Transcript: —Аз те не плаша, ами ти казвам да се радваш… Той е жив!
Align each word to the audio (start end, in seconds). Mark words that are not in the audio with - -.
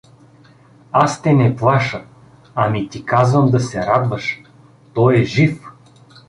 —Аз 1.01 1.21
те 1.21 1.33
не 1.33 1.55
плаша, 1.55 2.03
ами 2.55 2.89
ти 2.89 3.05
казвам 3.05 3.51
да 3.51 3.59
се 3.59 3.81
радваш… 3.81 4.43
Той 4.93 5.17
е 5.19 5.23
жив! 5.23 5.63